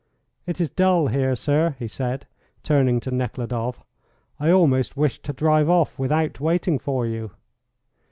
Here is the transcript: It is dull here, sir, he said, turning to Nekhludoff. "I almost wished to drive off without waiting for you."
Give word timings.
It 0.47 0.59
is 0.59 0.71
dull 0.71 1.09
here, 1.09 1.35
sir, 1.35 1.75
he 1.77 1.87
said, 1.87 2.25
turning 2.63 2.99
to 3.01 3.11
Nekhludoff. 3.11 3.83
"I 4.39 4.49
almost 4.49 4.97
wished 4.97 5.21
to 5.25 5.31
drive 5.33 5.69
off 5.69 5.99
without 5.99 6.39
waiting 6.39 6.79
for 6.79 7.05
you." 7.05 7.29